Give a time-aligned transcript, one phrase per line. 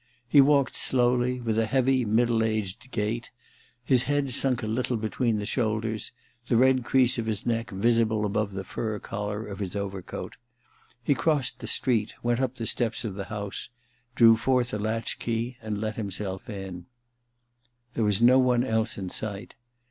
[0.27, 3.29] He walked slowly, with a heavy middle aged gait,
[3.83, 6.11] his head simk a little between the shoulders,
[6.47, 10.37] the red crease of his neck visible above the fur collar of his overcoat.
[11.03, 13.69] He crossed the street, went up the steps of the house,
[14.15, 16.87] drew forth a latch key, and let himself in....
[17.93, 19.53] There was no one else in sight.